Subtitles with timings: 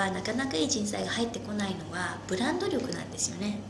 [0.00, 3.60] はなかなかいい人材が入ってこないのはブランド力なんですよね。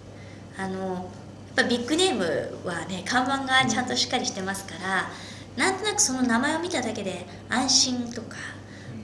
[0.57, 1.11] あの
[1.57, 5.11] やっぱビッグネームはね看板がちゃんとしっかりしてますから
[5.57, 8.37] なんとなくその名前を見ただけで安心とか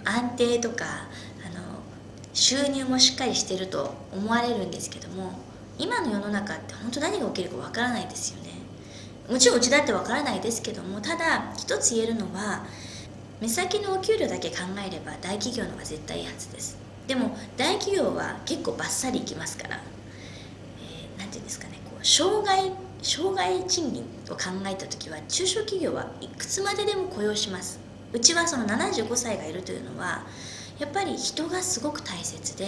[0.04, 1.80] 安定とかあの
[2.32, 5.32] 収入もしっかりしてると思われるんですけども
[5.78, 8.50] 今の世の中って本当何が起きるかわからないですよね。
[9.28, 12.64] もちろんうちだってわからないですけどもただ一つ言えるのは
[13.40, 19.80] 目先のお給料だけ考えれば大企業の方が絶対いいはずですでも大企業は結構バッサリいきますから
[21.18, 27.78] 何、えー、て言うんですかねこう障害障害賃金を考えた時は中小企業はいくつまででも雇用します。
[28.12, 30.24] うちはその75歳がいるというのは
[30.78, 32.66] やっぱり人がすごく大切で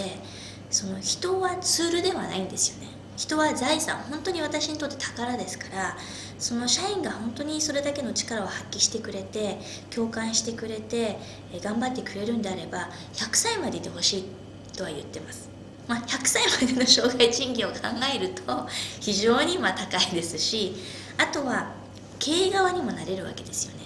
[0.69, 2.98] その人はツールではないんですよね。
[3.19, 5.97] 人は財産本当に私にとって宝ですから
[6.37, 9.59] その社員が本当にそれだけの力を発揮してくれて
[9.93, 11.17] 共感してくれて
[11.61, 14.25] 頑張ってくれるんであれば100歳までいてほしい
[14.73, 15.49] とは言ってます、
[15.85, 17.77] まあ、100歳までの障害賃金を考
[18.15, 18.65] えると
[19.01, 20.75] 非常にま高いですし
[21.17, 21.73] あとは
[22.19, 23.79] 経営側にもなれるわけですよね。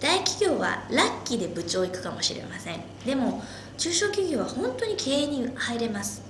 [0.00, 2.80] 大企業はラッキーで部長行くかもしれません。
[3.04, 3.42] でも
[3.78, 6.27] 中小企業は本当に経営に入れます。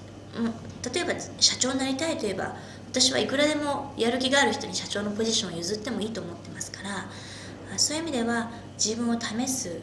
[0.92, 2.56] 例えば社長になりたいといえば
[2.90, 8.50] 私はいくらでもやる気がある人に社長のポジションを譲ってもいいと思ってますからそういう意味では
[8.82, 9.80] 自分を試す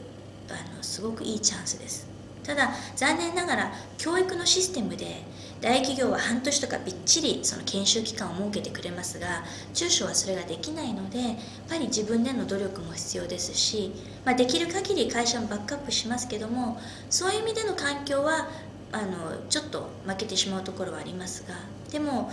[0.50, 2.16] あのすごくいいチャンスです。
[2.46, 5.24] ただ残念ながら教育のシステムで
[5.62, 11.36] 大企業は半年とかびっちりその研修期間を設けてくれますが中小はそれができないのでやっ
[11.68, 13.92] ぱり自分での努力も必要ですし、
[14.24, 16.80] まあ、できる限り会社もバックアップしますけども
[17.10, 18.50] そういう意味での環境は
[18.96, 21.56] あのちょっと負けてしまうところはありますが
[21.92, 22.26] でもやっ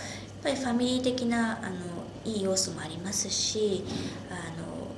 [0.44, 1.76] ぱりファミリー的なあの
[2.24, 3.82] いい要素もありますし
[4.30, 4.92] あの、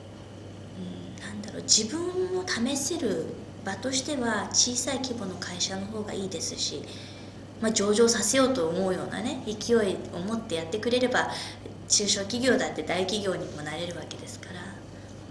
[0.78, 3.24] うん、なんだろう自分を試せる
[3.64, 6.82] 場としては小さい規模の会社の方がいいですし、
[7.62, 11.30] まあ、上場させようと思うようなね勢いを持ってやってくれれば
[11.88, 14.60] 中小企業だって大企業にもなれるわけですから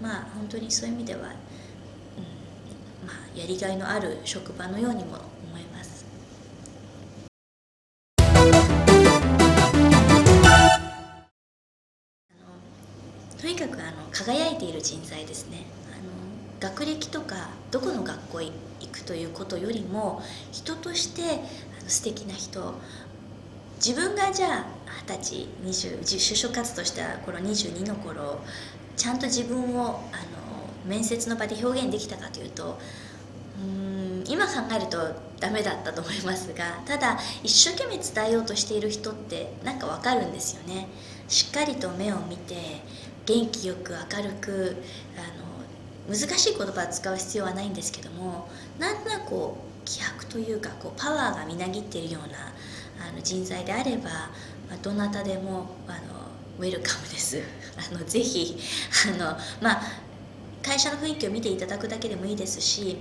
[0.02, 1.26] まあ本当にそういう意味では、うん
[3.06, 5.33] まあ、やりがいのある職場のようにも
[13.44, 15.66] とにかくあの輝いている人材ですね。
[15.92, 18.46] あの学歴とかどこの学校へ
[18.80, 21.22] 行くということよりも人として
[21.78, 22.72] あの素敵な人。
[23.84, 24.66] 自分がじゃあ
[25.06, 28.40] 二十歳20就職活動した頃22の頃
[28.96, 30.00] ちゃんと自分をあの
[30.86, 32.78] 面接の場で表現できたかというと
[33.60, 34.98] うん今考えると
[35.40, 40.88] ダメだったと思いますがただ一生懸命伝えようとしている人ってなんかわかるんですよね。
[41.28, 42.54] しっかりと目を見て
[43.26, 44.76] 元気よく明るく
[45.16, 45.20] あ
[46.08, 48.48] の難しい言葉を使う必要はないんですけども
[48.78, 52.52] なんとなくこう気迫というかこうパワーがみなぎっているような
[53.08, 56.24] あの人材であれば、まあ、どなたでもあの
[56.58, 57.42] ウェルカムです。
[57.76, 58.56] あのぜひ
[59.08, 59.82] あの、まあ、
[60.62, 62.98] 会社の雰囲気を見ていただくだけでもいいですし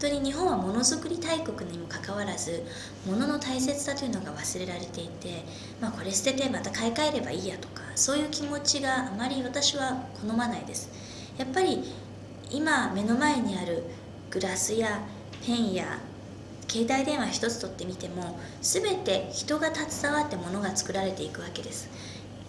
[0.00, 2.62] 当に日本はものづくり大国にもかかわらず
[3.06, 5.44] 物のの大切さというのが忘れられていて、
[5.80, 10.90] まあ、これ捨ててまた買い替えればいいやとかそういう気持ちがあまり私は好まないです。
[11.38, 11.84] やっぱり
[12.50, 13.84] 今目の前にある
[14.30, 15.00] グラスや
[15.46, 16.00] ペンや
[16.68, 21.88] 携帯電話一つ取ってみても全て人が携わって物が作られていくわけです。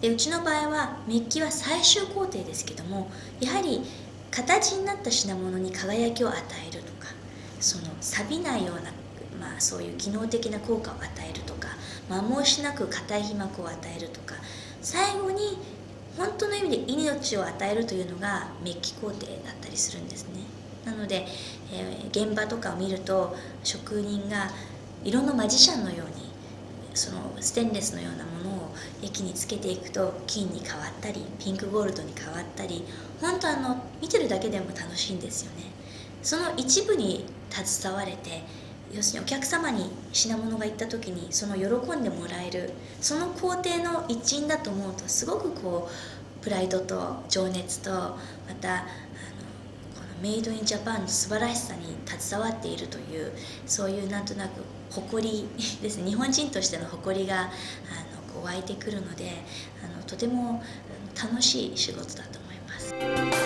[0.00, 3.10] でうちの場合はメッキは最終工程ですけども
[3.40, 3.82] やはり
[4.30, 6.38] 形になった品物に輝きを与
[6.68, 7.19] えるとか
[7.60, 8.90] その錆びないような、
[9.38, 11.68] まあ、そういう機能的な効果を与えるとか
[12.08, 14.34] 摩耗しなく硬い皮膜を与えるとか
[14.82, 15.58] 最後に
[16.16, 20.40] 本当の意味で命を与えるというのがメッキ工程だったりするんですね。
[20.84, 21.26] なので、
[21.72, 24.50] えー、現場とかを見ると職人が
[25.04, 26.30] 色のマジシャンのように
[26.94, 32.84] そのステンレスのようなものを液につけていくと金に変わったりピンクゴールドに変わったり
[33.20, 35.64] 本当あの見てるだけでも楽しいんですよね。
[36.22, 38.42] その一部に携われて
[38.92, 42.70] 要するにお客様に品物が行った時にその喜んでもらえる
[43.00, 48.16] その工程の一員だと思うとすごくこうプライドと情熱とま
[48.60, 48.84] たあの
[49.94, 53.32] このメイドインジャパンの素晴らしさに携わっているという
[53.66, 55.48] そういうなんとなく誇り
[55.80, 57.50] ですね日本人としての誇りがあの
[58.34, 59.30] こう湧いてくるので
[59.84, 60.62] あのとても
[61.14, 63.39] 楽しい仕事だと思います。